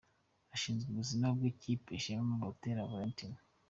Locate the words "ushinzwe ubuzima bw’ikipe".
0.55-1.91